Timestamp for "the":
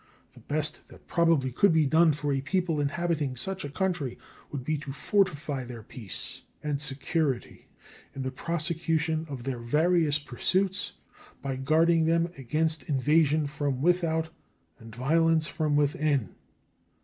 0.33-0.39, 8.23-8.31